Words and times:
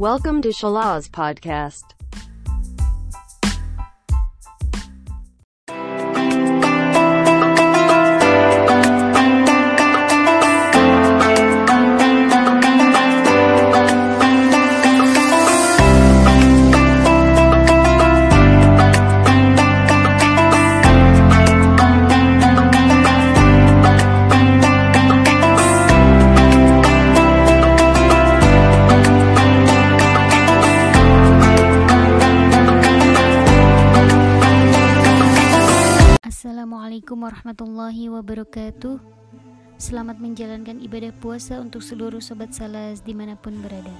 Welcome 0.00 0.40
to 0.40 0.48
Shalaz 0.48 1.10
Podcast. 1.10 1.99
Assalamualaikum 37.00 37.32
warahmatullahi 37.32 38.04
wabarakatuh 38.12 38.96
Selamat 39.80 40.20
menjalankan 40.20 40.84
ibadah 40.84 41.16
puasa 41.16 41.56
untuk 41.56 41.80
seluruh 41.80 42.20
sobat 42.20 42.52
salas 42.52 43.00
di 43.00 43.16
mana 43.16 43.40
pun 43.40 43.56
berada 43.56 43.96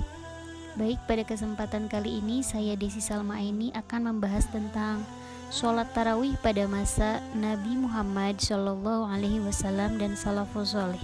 Baik, 0.77 1.01
pada 1.09 1.25
kesempatan 1.25 1.89
kali 1.89 2.21
ini 2.21 2.45
saya 2.45 2.77
Desi 2.77 3.01
Salma 3.01 3.41
ini 3.41 3.73
akan 3.73 4.13
membahas 4.13 4.45
tentang 4.53 5.01
Sholat 5.49 5.89
tarawih 5.97 6.37
pada 6.45 6.69
masa 6.69 7.25
Nabi 7.33 7.81
Muhammad 7.81 8.37
Shallallahu 8.37 9.09
Alaihi 9.09 9.41
Wasallam 9.49 9.97
dan 9.97 10.13
salafus 10.13 10.77
soleh. 10.77 11.01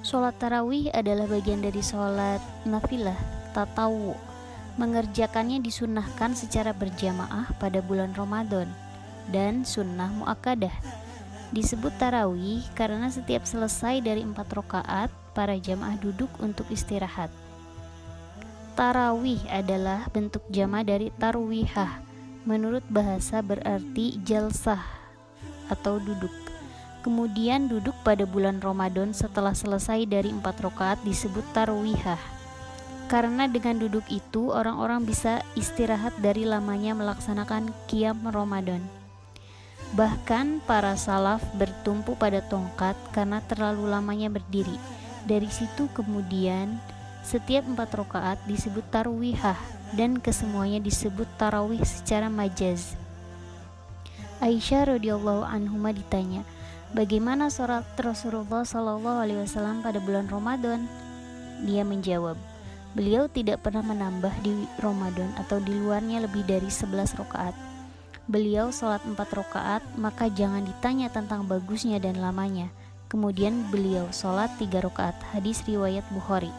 Sholat 0.00 0.40
tarawih 0.40 0.88
adalah 0.96 1.28
bagian 1.28 1.60
dari 1.60 1.84
sholat 1.84 2.40
nafilah 2.64 3.20
tatawu. 3.52 4.16
Mengerjakannya 4.80 5.60
disunahkan 5.60 6.32
secara 6.32 6.72
berjamaah 6.72 7.52
pada 7.60 7.84
bulan 7.84 8.16
Ramadan 8.16 8.91
dan 9.30 9.62
sunnah 9.62 10.10
muakkadah. 10.10 10.74
Disebut 11.52 11.92
tarawih 12.00 12.64
karena 12.72 13.12
setiap 13.12 13.44
selesai 13.44 14.00
dari 14.00 14.24
empat 14.24 14.48
rakaat, 14.56 15.12
para 15.36 15.56
jamaah 15.60 16.00
duduk 16.00 16.32
untuk 16.40 16.64
istirahat. 16.72 17.28
Tarawih 18.72 19.44
adalah 19.52 20.08
bentuk 20.16 20.40
jama 20.48 20.80
dari 20.80 21.12
tarwihah. 21.20 22.00
Menurut 22.48 22.80
bahasa 22.88 23.44
berarti 23.44 24.16
jalsah 24.24 24.80
atau 25.68 26.00
duduk. 26.00 26.32
Kemudian 27.04 27.68
duduk 27.68 27.92
pada 28.00 28.24
bulan 28.24 28.64
Ramadan 28.64 29.12
setelah 29.12 29.52
selesai 29.52 30.08
dari 30.08 30.32
empat 30.32 30.64
rakaat 30.64 31.04
disebut 31.04 31.44
tarwihah. 31.52 32.20
Karena 33.12 33.44
dengan 33.44 33.76
duduk 33.76 34.08
itu 34.08 34.48
orang-orang 34.48 35.04
bisa 35.04 35.44
istirahat 35.52 36.16
dari 36.24 36.48
lamanya 36.48 36.96
melaksanakan 36.96 37.68
kiam 37.92 38.24
Ramadan. 38.24 39.01
Bahkan 39.92 40.64
para 40.64 40.96
salaf 40.96 41.44
bertumpu 41.52 42.16
pada 42.16 42.40
tongkat 42.40 42.96
karena 43.12 43.44
terlalu 43.44 43.92
lamanya 43.92 44.32
berdiri. 44.32 44.80
Dari 45.28 45.52
situ 45.52 45.84
kemudian 45.92 46.80
setiap 47.20 47.68
empat 47.68 47.92
rakaat 48.00 48.40
disebut 48.48 48.88
tarwihah 48.88 49.60
dan 49.92 50.16
kesemuanya 50.16 50.80
disebut 50.80 51.28
tarawih 51.36 51.84
secara 51.84 52.32
majaz. 52.32 52.96
Aisyah 54.40 54.96
radhiyallahu 54.96 55.44
anhuma 55.44 55.92
ditanya, 55.92 56.42
bagaimana 56.96 57.52
sholat 57.52 57.86
Rasulullah 57.94 58.66
Shallallahu 58.66 59.22
alaihi 59.22 59.44
wasallam 59.44 59.84
pada 59.84 60.02
bulan 60.02 60.26
Ramadan? 60.26 60.88
Dia 61.62 61.86
menjawab, 61.86 62.34
beliau 62.96 63.30
tidak 63.30 63.62
pernah 63.62 63.86
menambah 63.86 64.34
di 64.42 64.66
Ramadan 64.82 65.30
atau 65.38 65.62
di 65.62 65.76
luarnya 65.76 66.24
lebih 66.26 66.42
dari 66.42 66.66
11 66.66 67.22
rakaat 67.22 67.71
beliau 68.30 68.70
sholat 68.70 69.02
empat 69.02 69.30
rakaat, 69.34 69.82
maka 69.98 70.30
jangan 70.30 70.62
ditanya 70.62 71.10
tentang 71.10 71.46
bagusnya 71.46 71.98
dan 71.98 72.18
lamanya. 72.22 72.70
Kemudian 73.10 73.68
beliau 73.68 74.08
sholat 74.14 74.48
tiga 74.56 74.80
rakaat. 74.80 75.18
Hadis 75.34 75.60
riwayat 75.68 76.06
Bukhari. 76.14 76.50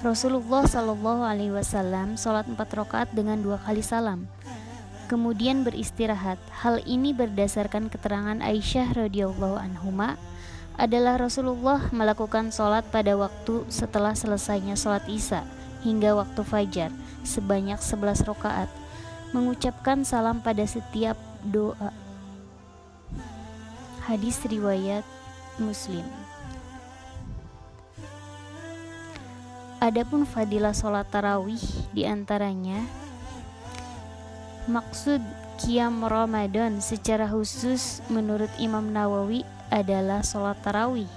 Rasulullah 0.00 0.64
Shallallahu 0.64 1.22
Alaihi 1.24 1.52
Wasallam 1.52 2.16
sholat 2.16 2.48
empat 2.48 2.72
rakaat 2.72 3.08
dengan 3.12 3.40
dua 3.40 3.60
kali 3.60 3.84
salam. 3.84 4.24
Kemudian 5.12 5.60
beristirahat. 5.66 6.40
Hal 6.64 6.80
ini 6.88 7.12
berdasarkan 7.12 7.92
keterangan 7.92 8.40
Aisyah 8.40 8.96
radhiyallahu 8.96 9.60
anhuma 9.60 10.16
adalah 10.80 11.20
Rasulullah 11.20 11.92
melakukan 11.92 12.48
sholat 12.48 12.88
pada 12.88 13.12
waktu 13.12 13.68
setelah 13.68 14.16
selesainya 14.16 14.72
sholat 14.80 15.04
isya 15.04 15.44
hingga 15.84 16.16
waktu 16.16 16.40
fajar 16.40 16.88
sebanyak 17.20 17.76
11 17.76 18.24
rakaat 18.24 18.79
mengucapkan 19.30 20.02
salam 20.02 20.42
pada 20.42 20.66
setiap 20.66 21.14
doa. 21.46 21.94
Hadis 24.06 24.42
riwayat 24.46 25.06
Muslim. 25.62 26.06
Adapun 29.80 30.28
fadilah 30.28 30.76
sholat 30.76 31.08
tarawih 31.08 31.62
di 31.96 32.04
antaranya 32.04 32.84
maksud 34.68 35.24
kiam 35.56 36.04
Ramadan 36.04 36.84
secara 36.84 37.24
khusus 37.24 38.04
menurut 38.12 38.52
Imam 38.60 38.92
Nawawi 38.92 39.40
adalah 39.72 40.20
sholat 40.20 40.60
tarawih 40.60 41.08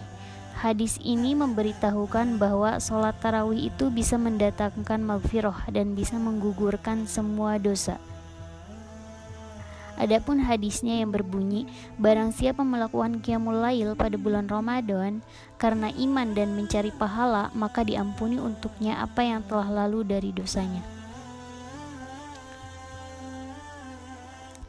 Hadis 0.54 1.02
ini 1.02 1.34
memberitahukan 1.34 2.38
bahwa 2.38 2.78
sholat 2.78 3.18
tarawih 3.20 3.74
itu 3.74 3.90
bisa 3.90 4.16
mendatangkan 4.16 5.02
maghfirah 5.02 5.68
dan 5.74 5.98
bisa 5.98 6.16
menggugurkan 6.16 7.10
semua 7.10 7.58
dosa. 7.58 7.98
Adapun 9.94 10.42
hadisnya 10.42 11.06
yang 11.06 11.14
berbunyi, 11.14 11.70
barang 12.02 12.34
siapa 12.34 12.66
melakukan 12.66 13.22
qiyamul 13.22 13.62
lail 13.62 13.94
pada 13.94 14.18
bulan 14.18 14.50
Ramadan 14.50 15.22
karena 15.62 15.94
iman 15.94 16.34
dan 16.34 16.58
mencari 16.58 16.90
pahala, 16.90 17.54
maka 17.54 17.86
diampuni 17.86 18.42
untuknya 18.42 18.98
apa 19.06 19.22
yang 19.22 19.46
telah 19.46 19.70
lalu 19.70 20.02
dari 20.02 20.34
dosanya. 20.34 20.93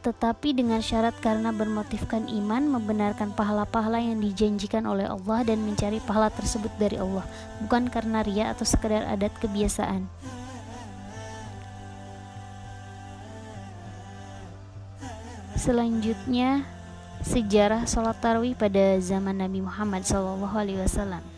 Tetapi 0.05 0.53
dengan 0.53 0.85
syarat 0.85 1.17
karena 1.17 1.49
bermotifkan 1.49 2.29
iman, 2.29 2.77
membenarkan 2.77 3.33
pahala-pahala 3.33 3.97
yang 3.97 4.21
dijanjikan 4.21 4.85
oleh 4.85 5.09
Allah 5.09 5.41
dan 5.41 5.65
mencari 5.65 5.97
pahala 5.97 6.29
tersebut 6.29 6.69
dari 6.77 7.01
Allah, 7.01 7.25
bukan 7.65 7.89
karena 7.89 8.21
ria 8.21 8.53
atau 8.53 8.69
sekedar 8.69 9.01
adat 9.09 9.33
kebiasaan. 9.41 10.05
Selanjutnya, 15.57 16.69
sejarah 17.25 17.89
sholat 17.89 18.21
tarawih 18.21 18.53
pada 18.53 19.01
zaman 19.01 19.41
Nabi 19.41 19.65
Muhammad 19.65 20.05
SAW. 20.05 21.34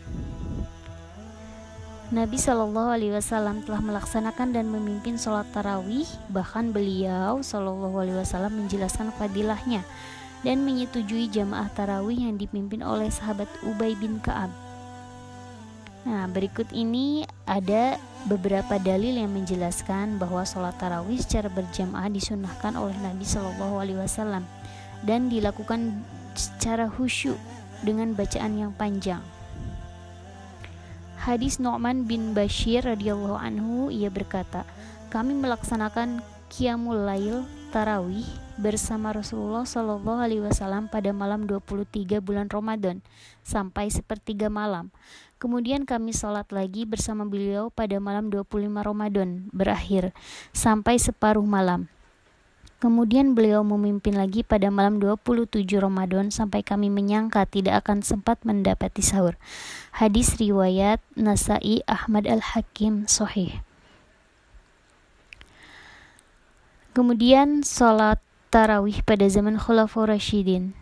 Nabi 2.08 2.40
Shallallahu 2.40 2.88
Alaihi 2.88 3.12
Wasallam 3.12 3.60
telah 3.68 3.84
melaksanakan 3.84 4.56
dan 4.56 4.72
memimpin 4.72 5.20
sholat 5.20 5.44
tarawih, 5.52 6.08
bahkan 6.32 6.72
beliau 6.72 7.44
Shallallahu 7.44 8.00
Alaihi 8.00 8.16
Wasallam 8.16 8.64
menjelaskan 8.64 9.12
fadilahnya 9.12 9.84
dan 10.40 10.64
menyetujui 10.64 11.28
jamaah 11.28 11.68
tarawih 11.76 12.16
yang 12.16 12.40
dipimpin 12.40 12.80
oleh 12.80 13.12
sahabat 13.12 13.44
Ubay 13.60 13.92
bin 13.92 14.24
Kaab. 14.24 14.48
Nah, 16.08 16.24
berikut 16.32 16.72
ini 16.72 17.28
ada 17.44 18.00
beberapa 18.24 18.80
dalil 18.80 19.20
yang 19.20 19.28
menjelaskan 19.28 20.16
bahwa 20.16 20.48
sholat 20.48 20.80
tarawih 20.80 21.20
secara 21.20 21.52
berjamaah 21.52 22.08
disunahkan 22.08 22.72
oleh 22.80 22.96
Nabi 23.04 23.28
Shallallahu 23.28 23.84
Alaihi 23.84 24.00
Wasallam 24.00 24.48
dan 25.04 25.28
dilakukan 25.28 26.00
secara 26.32 26.88
khusyuk 26.88 27.36
dengan 27.84 28.16
bacaan 28.16 28.56
yang 28.56 28.72
panjang. 28.72 29.20
Hadis 31.28 31.60
Nu'man 31.60 32.08
bin 32.08 32.32
Bashir 32.32 32.88
radhiyallahu 32.88 33.36
anhu 33.36 33.92
ia 33.92 34.08
berkata, 34.08 34.64
"Kami 35.12 35.36
melaksanakan 35.36 36.24
qiyamul 36.48 37.04
lail 37.04 37.44
tarawih 37.68 38.24
bersama 38.56 39.12
Rasulullah 39.12 39.68
Shallallahu 39.68 40.24
alaihi 40.24 40.40
wasallam 40.40 40.88
pada 40.88 41.12
malam 41.12 41.44
23 41.44 42.24
bulan 42.24 42.48
Ramadan 42.48 43.04
sampai 43.44 43.92
sepertiga 43.92 44.48
malam. 44.48 44.88
Kemudian 45.36 45.84
kami 45.84 46.16
sholat 46.16 46.48
lagi 46.48 46.88
bersama 46.88 47.28
beliau 47.28 47.68
pada 47.68 48.00
malam 48.00 48.32
25 48.32 48.80
Ramadan 48.80 49.52
berakhir 49.52 50.16
sampai 50.56 50.96
separuh 50.96 51.44
malam. 51.44 51.92
Kemudian 52.78 53.34
beliau 53.34 53.66
memimpin 53.66 54.14
lagi 54.14 54.46
pada 54.46 54.70
malam 54.70 55.02
27 55.02 55.66
Ramadan 55.82 56.30
sampai 56.30 56.62
kami 56.62 56.94
menyangka 56.94 57.42
tidak 57.42 57.82
akan 57.82 58.06
sempat 58.06 58.38
mendapati 58.46 59.02
sahur. 59.02 59.34
Hadis 59.90 60.38
riwayat 60.38 61.02
Nasai 61.18 61.82
Ahmad 61.90 62.30
Al-Hakim 62.30 63.10
Sohih. 63.10 63.66
Kemudian 66.94 67.66
sholat 67.66 68.22
tarawih 68.54 69.02
pada 69.02 69.26
zaman 69.26 69.58
Khulafaur 69.58 70.14
Rashidin. 70.14 70.78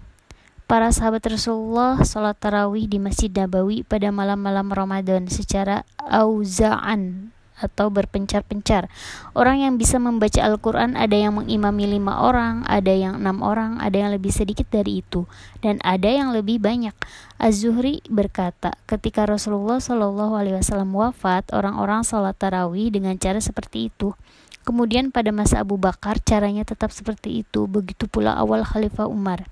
Para 0.69 0.93
sahabat 0.93 1.25
Rasulullah 1.25 2.05
sholat 2.05 2.37
tarawih 2.37 2.93
di 2.93 3.01
Masjid 3.01 3.33
Nabawi 3.33 3.89
pada 3.89 4.13
malam-malam 4.13 4.69
Ramadan 4.69 5.33
secara 5.33 5.89
auza'an 5.97 7.36
atau 7.57 7.89
berpencar-pencar. 7.89 8.93
Orang 9.33 9.61
yang 9.65 9.81
bisa 9.81 9.97
membaca 9.97 10.45
Al-Quran 10.45 10.95
ada 10.95 11.17
yang 11.17 11.37
mengimami 11.41 11.89
lima 11.89 12.25
orang, 12.25 12.63
ada 12.69 12.93
yang 12.93 13.21
enam 13.21 13.41
orang, 13.41 13.81
ada 13.81 13.97
yang 13.97 14.11
lebih 14.13 14.33
sedikit 14.33 14.69
dari 14.69 15.01
itu, 15.01 15.25
dan 15.65 15.81
ada 15.81 16.09
yang 16.09 16.33
lebih 16.37 16.61
banyak. 16.61 16.93
Az-Zuhri 17.41 18.05
berkata, 18.09 18.77
ketika 18.89 19.25
Rasulullah 19.29 19.81
Shallallahu 19.81 20.37
Alaihi 20.37 20.57
Wasallam 20.61 20.93
wafat, 20.93 21.53
orang-orang 21.53 22.05
sholat 22.05 22.37
tarawih 22.37 22.93
dengan 22.93 23.17
cara 23.21 23.41
seperti 23.41 23.93
itu. 23.93 24.17
Kemudian 24.67 25.15
pada 25.15 25.31
masa 25.31 25.63
Abu 25.63 25.79
Bakar 25.79 26.19
caranya 26.19 26.67
tetap 26.67 26.91
seperti 26.91 27.47
itu, 27.47 27.71
begitu 27.71 28.11
pula 28.11 28.35
awal 28.35 28.67
Khalifah 28.67 29.07
Umar. 29.07 29.47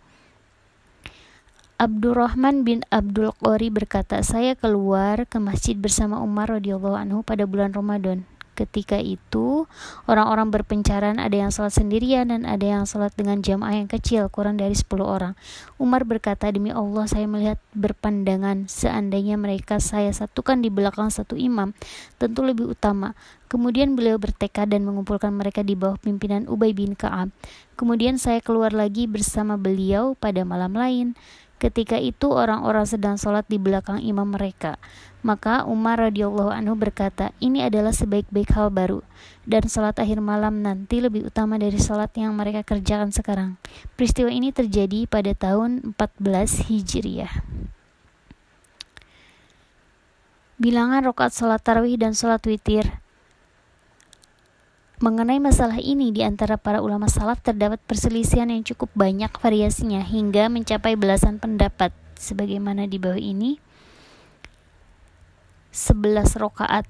Abdurrahman 1.74 2.62
bin 2.62 2.86
Abdul 2.94 3.34
Qori 3.34 3.66
berkata, 3.66 4.22
saya 4.22 4.54
keluar 4.54 5.26
ke 5.26 5.42
masjid 5.42 5.74
bersama 5.74 6.22
Umar 6.22 6.46
radhiyallahu 6.46 6.94
anhu 6.94 7.26
pada 7.26 7.50
bulan 7.50 7.74
Ramadan. 7.74 8.22
Ketika 8.54 8.94
itu, 9.02 9.66
orang-orang 10.06 10.54
berpencaran, 10.54 11.18
ada 11.18 11.34
yang 11.34 11.50
sholat 11.50 11.74
sendirian 11.74 12.30
dan 12.30 12.46
ada 12.46 12.62
yang 12.62 12.86
sholat 12.86 13.10
dengan 13.18 13.42
jamaah 13.42 13.82
yang 13.82 13.90
kecil, 13.90 14.30
kurang 14.30 14.54
dari 14.54 14.78
10 14.78 14.86
orang. 15.02 15.34
Umar 15.74 16.06
berkata, 16.06 16.46
demi 16.54 16.70
Allah 16.70 17.10
saya 17.10 17.26
melihat 17.26 17.58
berpandangan, 17.74 18.70
seandainya 18.70 19.34
mereka 19.34 19.82
saya 19.82 20.14
satukan 20.14 20.62
di 20.62 20.70
belakang 20.70 21.10
satu 21.10 21.34
imam, 21.34 21.74
tentu 22.22 22.46
lebih 22.46 22.70
utama. 22.70 23.18
Kemudian 23.50 23.98
beliau 23.98 24.22
bertekad 24.22 24.70
dan 24.70 24.86
mengumpulkan 24.86 25.34
mereka 25.34 25.66
di 25.66 25.74
bawah 25.74 25.98
pimpinan 25.98 26.46
Ubay 26.46 26.70
bin 26.70 26.94
Ka'ab. 26.94 27.34
Kemudian 27.74 28.22
saya 28.22 28.38
keluar 28.38 28.70
lagi 28.70 29.10
bersama 29.10 29.58
beliau 29.58 30.14
pada 30.14 30.46
malam 30.46 30.78
lain. 30.78 31.18
Ketika 31.64 31.96
itu 31.96 32.28
orang-orang 32.28 32.84
sedang 32.84 33.16
sholat 33.16 33.49
di 33.49 33.56
belakang 33.56 33.96
imam 34.05 34.37
mereka. 34.37 34.76
Maka 35.25 35.64
Umar 35.64 35.96
radhiyallahu 35.96 36.52
anhu 36.52 36.76
berkata, 36.76 37.32
ini 37.40 37.64
adalah 37.64 37.96
sebaik-baik 37.96 38.52
hal 38.52 38.69
baru 38.69 39.00
dan 39.49 39.64
sholat 39.64 39.96
akhir 39.96 40.20
malam 40.20 40.61
nanti 40.61 41.00
lebih 41.00 41.25
utama 41.32 41.56
dari 41.56 41.81
sholat 41.81 42.12
yang 42.20 42.37
mereka 42.37 42.61
kerjakan 42.61 43.16
sekarang. 43.16 43.56
Peristiwa 43.96 44.28
ini 44.28 44.52
terjadi 44.52 45.08
pada 45.08 45.32
tahun 45.32 45.96
14 45.96 46.69
Hijriah. 46.69 47.32
Bilangan 50.60 51.00
rokaat 51.08 51.32
sholat 51.32 51.64
tarawih 51.64 51.96
dan 51.96 52.12
sholat 52.12 52.44
witir 52.44 53.03
Mengenai 55.04 55.36
masalah 55.36 55.84
ini 55.84 56.16
di 56.16 56.24
antara 56.24 56.56
para 56.56 56.80
ulama 56.80 57.12
salaf 57.12 57.36
terdapat 57.44 57.76
perselisihan 57.84 58.48
yang 58.48 58.64
cukup 58.64 58.88
banyak 58.96 59.28
variasinya 59.36 60.00
hingga 60.00 60.48
mencapai 60.48 60.96
belasan 60.96 61.36
pendapat. 61.36 61.92
Sebagaimana 62.16 62.88
di 62.88 62.96
bawah 62.96 63.20
ini 63.20 63.60
11 65.76 66.40
rokaat 66.40 66.88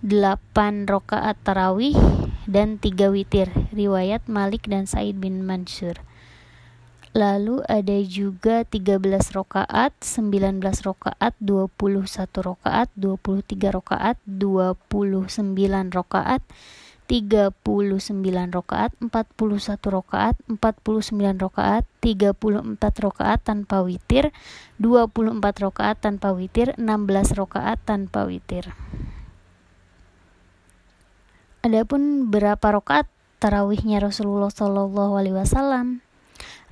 8 0.00 0.88
rokaat 0.88 1.36
tarawih 1.44 1.92
dan 2.48 2.80
3 2.80 3.12
witir 3.12 3.52
riwayat 3.68 4.24
Malik 4.32 4.64
dan 4.72 4.88
Said 4.88 5.20
bin 5.20 5.44
Mansur. 5.44 6.00
Lalu 7.12 7.60
ada 7.68 8.00
juga 8.00 8.64
13 8.64 8.96
rokaat, 9.36 9.92
19 10.00 10.56
rokaat, 10.88 11.36
21 11.36 11.68
rokaat, 12.40 12.88
23 12.96 13.76
rokaat, 13.76 14.16
29 14.24 15.92
rokaat, 15.92 16.40
39 17.12 18.00
rakaat, 18.56 18.96
41 18.96 19.76
rakaat, 19.92 20.40
49 20.48 21.36
rakaat, 21.36 21.84
34 22.00 23.04
rakaat 23.04 23.40
tanpa 23.44 23.84
witir, 23.84 24.32
24 24.80 25.36
rakaat 25.60 26.00
tanpa 26.00 26.32
witir, 26.32 26.72
16 26.80 27.36
rakaat 27.36 27.76
tanpa 27.84 28.24
witir. 28.24 28.72
Adapun 31.60 32.32
berapa 32.32 32.64
rakaat 32.80 33.06
tarawihnya 33.44 34.00
Rasulullah 34.00 34.48
Shallallahu 34.48 35.12
alaihi 35.20 35.36
wasallam? 35.36 36.00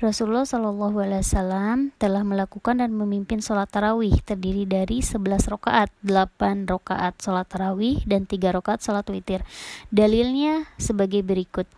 Rasulullah 0.00 0.48
Shallallahu 0.48 0.96
Alaihi 0.96 1.20
Wasallam 1.20 1.92
telah 2.00 2.24
melakukan 2.24 2.80
dan 2.80 2.96
memimpin 2.96 3.44
sholat 3.44 3.68
tarawih 3.68 4.16
terdiri 4.24 4.64
dari 4.64 5.04
11 5.04 5.20
rakaat, 5.52 5.92
8 6.00 6.64
rakaat 6.64 7.20
sholat 7.20 7.44
tarawih 7.44 8.00
dan 8.08 8.24
3 8.24 8.56
rakaat 8.56 8.80
sholat 8.80 9.04
witir. 9.12 9.44
Dalilnya 9.92 10.64
sebagai 10.80 11.20
berikut. 11.20 11.68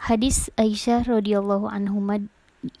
Hadis 0.00 0.48
Aisyah 0.56 1.04
radhiyallahu 1.04 1.68
anhu 1.68 2.00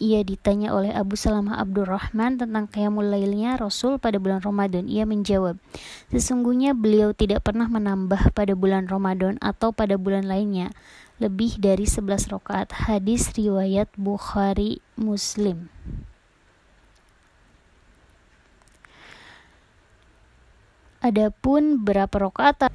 ia 0.00 0.24
ditanya 0.24 0.72
oleh 0.72 0.96
Abu 0.96 1.12
Salamah 1.12 1.60
Abdurrahman 1.60 2.40
tentang 2.40 2.64
qiyamul 2.64 3.04
lailnya 3.04 3.60
Rasul 3.60 4.00
pada 4.00 4.16
bulan 4.16 4.40
Ramadan. 4.40 4.88
Ia 4.88 5.04
menjawab, 5.04 5.60
sesungguhnya 6.08 6.72
beliau 6.72 7.12
tidak 7.12 7.44
pernah 7.44 7.68
menambah 7.68 8.32
pada 8.32 8.56
bulan 8.56 8.88
Ramadan 8.88 9.36
atau 9.44 9.76
pada 9.76 10.00
bulan 10.00 10.24
lainnya 10.24 10.72
lebih 11.20 11.60
dari 11.60 11.84
11 11.84 12.32
rakaat. 12.32 12.88
Hadis 12.88 13.30
riwayat 13.36 13.92
Bukhari 13.94 14.80
Muslim. 14.96 15.68
Adapun 21.04 21.80
berapa 21.80 22.12
rakaat 22.12 22.72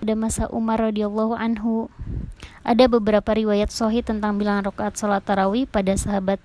pada 0.00 0.14
masa 0.16 0.48
Umar 0.48 0.80
radhiyallahu 0.80 1.36
anhu 1.36 1.92
ada 2.64 2.88
beberapa 2.88 3.36
riwayat 3.36 3.68
sahih 3.68 4.00
tentang 4.00 4.40
bilangan 4.40 4.72
rakaat 4.72 4.96
salat 4.96 5.20
tarawih 5.24 5.68
pada 5.68 5.92
sahabat 5.92 6.40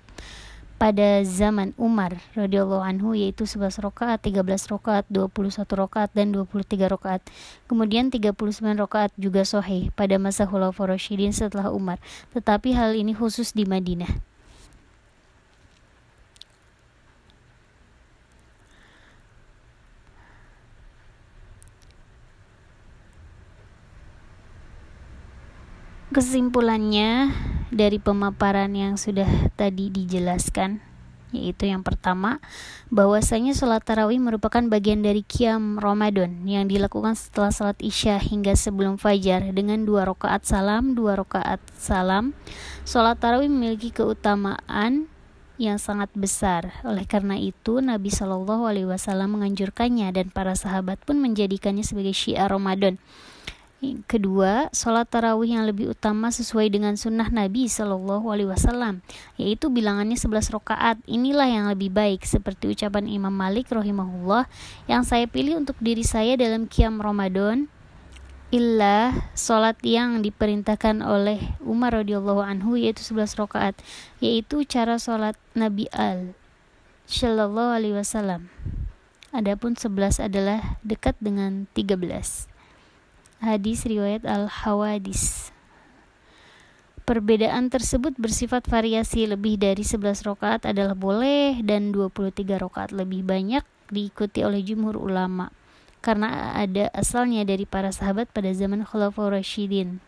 pada 0.76 1.24
zaman 1.24 1.72
Umar 1.80 2.20
radhiyallahu 2.36 2.84
anhu 2.84 3.16
yaitu 3.16 3.48
11 3.48 3.80
rakaat, 3.80 4.20
13 4.20 4.44
rakaat, 4.68 5.04
21 5.08 5.64
rakaat 5.72 6.12
dan 6.12 6.36
23 6.36 6.92
rakaat. 6.92 7.24
Kemudian 7.64 8.12
39 8.12 8.76
rakaat 8.76 9.10
juga 9.16 9.42
sahih 9.48 9.88
pada 9.96 10.20
masa 10.20 10.44
Khulafaur 10.44 10.92
Rasyidin 10.92 11.32
setelah 11.32 11.72
Umar. 11.72 11.96
Tetapi 12.36 12.76
hal 12.76 12.92
ini 12.92 13.16
khusus 13.16 13.56
di 13.56 13.64
Madinah. 13.64 14.36
Kesimpulannya 26.12 27.28
dari 27.74 27.98
pemaparan 27.98 28.72
yang 28.74 28.94
sudah 28.94 29.50
tadi 29.58 29.90
dijelaskan 29.90 30.96
yaitu 31.34 31.66
yang 31.66 31.82
pertama 31.82 32.38
bahwasanya 32.88 33.52
sholat 33.52 33.82
tarawih 33.82 34.22
merupakan 34.22 34.62
bagian 34.70 35.02
dari 35.02 35.26
kiam 35.26 35.76
Ramadan 35.76 36.46
yang 36.46 36.70
dilakukan 36.70 37.18
setelah 37.18 37.50
sholat 37.50 37.78
isya 37.82 38.22
hingga 38.22 38.54
sebelum 38.54 38.96
fajar 38.96 39.50
dengan 39.50 39.82
dua 39.82 40.06
rakaat 40.06 40.46
salam 40.46 40.94
dua 40.94 41.18
rakaat 41.18 41.58
salam. 41.76 42.32
Sholat 42.86 43.18
tarawih 43.18 43.50
memiliki 43.50 43.90
keutamaan 43.90 45.10
yang 45.56 45.80
sangat 45.80 46.12
besar. 46.12 46.78
Oleh 46.84 47.08
karena 47.08 47.34
itu 47.40 47.80
Nabi 47.80 48.12
Shallallahu 48.12 48.68
Alaihi 48.68 48.88
Wasallam 48.88 49.40
menganjurkannya 49.40 50.12
dan 50.12 50.28
para 50.28 50.52
sahabat 50.52 51.00
pun 51.02 51.18
menjadikannya 51.18 51.82
sebagai 51.82 52.12
syiar 52.12 52.52
Ramadan 52.52 53.00
Kedua, 53.84 54.72
sholat 54.72 55.04
tarawih 55.12 55.52
yang 55.52 55.68
lebih 55.68 55.92
utama 55.92 56.32
sesuai 56.32 56.72
dengan 56.72 56.96
sunnah 56.96 57.28
Nabi 57.28 57.68
Shallallahu 57.68 58.24
Alaihi 58.32 58.48
Wasallam, 58.48 59.04
yaitu 59.36 59.68
bilangannya 59.68 60.16
11 60.16 60.48
rakaat. 60.48 60.96
Inilah 61.04 61.44
yang 61.44 61.68
lebih 61.68 61.92
baik, 61.92 62.24
seperti 62.24 62.72
ucapan 62.72 63.04
Imam 63.04 63.36
Malik 63.36 63.68
rahimahullah 63.68 64.48
yang 64.88 65.04
saya 65.04 65.28
pilih 65.28 65.60
untuk 65.60 65.76
diri 65.76 66.08
saya 66.08 66.40
dalam 66.40 66.64
kiam 66.64 67.04
Ramadan. 67.04 67.68
Illa 68.48 69.12
sholat 69.36 69.76
yang 69.84 70.24
diperintahkan 70.24 71.04
oleh 71.04 71.60
Umar 71.60 72.00
radhiyallahu 72.00 72.40
anhu 72.40 72.80
yaitu 72.80 73.04
11 73.04 73.36
rakaat, 73.36 73.76
yaitu 74.24 74.64
cara 74.64 74.96
sholat 74.96 75.36
Nabi 75.52 75.84
Al 75.92 76.32
Shallallahu 77.04 77.76
Alaihi 77.76 77.92
Wasallam. 78.00 78.48
Adapun 79.36 79.76
11 79.76 80.16
adalah 80.16 80.80
dekat 80.80 81.20
dengan 81.20 81.68
13. 81.76 82.55
Hadis 83.36 83.84
riwayat 83.84 84.24
Al-Hawadis. 84.24 85.52
Perbedaan 87.04 87.68
tersebut 87.68 88.16
bersifat 88.16 88.64
variasi 88.66 89.28
lebih 89.28 89.60
dari 89.60 89.84
11 89.84 90.24
rakaat 90.24 90.64
adalah 90.66 90.96
boleh 90.96 91.60
dan 91.62 91.92
23 91.94 92.32
rakaat 92.42 92.90
lebih 92.96 93.22
banyak 93.22 93.62
diikuti 93.92 94.42
oleh 94.42 94.64
jumhur 94.64 94.98
ulama 94.98 95.54
karena 96.06 96.54
ada 96.54 96.86
asalnya 96.94 97.42
dari 97.42 97.66
para 97.66 97.90
sahabat 97.90 98.30
pada 98.30 98.50
zaman 98.54 98.86
Khulafaur 98.86 99.34
Rasyidin. 99.34 99.98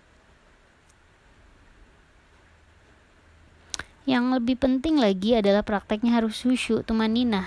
Yang 4.09 4.41
lebih 4.41 4.57
penting 4.57 4.97
lagi 4.97 5.37
adalah 5.37 5.61
prakteknya 5.61 6.17
harus 6.17 6.41
khusyuk 6.41 6.81
tumaninah 6.89 7.45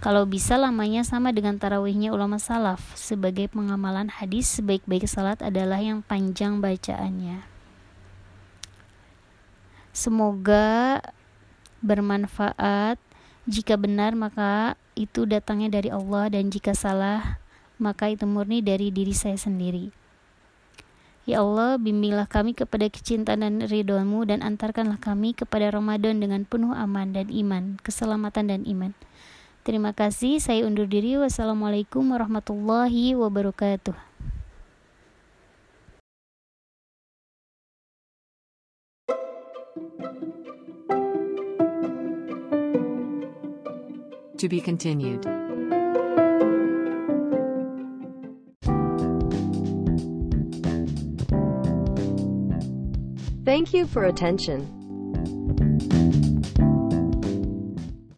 kalau 0.00 0.24
bisa 0.24 0.56
lamanya 0.56 1.04
sama 1.04 1.36
dengan 1.36 1.60
tarawihnya 1.60 2.16
ulama 2.16 2.40
salaf. 2.40 2.80
Sebagai 2.96 3.52
pengamalan 3.52 4.08
hadis, 4.08 4.48
sebaik-baik 4.56 5.04
salat 5.04 5.44
adalah 5.44 5.84
yang 5.84 6.00
panjang 6.00 6.64
bacaannya. 6.64 7.44
Semoga 9.92 11.02
bermanfaat. 11.84 12.96
Jika 13.44 13.76
benar 13.76 14.16
maka 14.16 14.80
itu 14.96 15.28
datangnya 15.28 15.76
dari 15.76 15.92
Allah 15.92 16.32
dan 16.32 16.52
jika 16.52 16.76
salah 16.76 17.40
maka 17.80 18.12
itu 18.12 18.24
murni 18.24 18.64
dari 18.64 18.88
diri 18.94 19.12
saya 19.12 19.36
sendiri. 19.36 19.92
Ya 21.28 21.44
Allah, 21.44 21.76
bimbinglah 21.76 22.24
kami 22.24 22.56
kepada 22.56 22.88
kecintaan 22.88 23.44
dan 23.44 23.60
ridhomu 23.60 24.24
dan 24.24 24.40
antarkanlah 24.40 24.96
kami 24.96 25.36
kepada 25.36 25.68
Ramadan 25.68 26.24
dengan 26.24 26.48
penuh 26.48 26.72
aman 26.72 27.12
dan 27.12 27.28
iman, 27.28 27.76
keselamatan 27.84 28.48
dan 28.48 28.64
iman. 28.64 28.96
Terima 29.60 29.92
kasih, 29.92 30.40
saya 30.40 30.64
undur 30.64 30.88
diri. 30.88 31.20
Wassalamualaikum 31.20 32.00
warahmatullahi 32.16 33.12
wabarakatuh. 33.12 33.92
To 44.40 44.46
be 44.48 44.64
continued. 44.64 45.28
Thank 53.48 53.72
you 53.72 53.86
for 53.86 54.04
attention. 54.04 54.77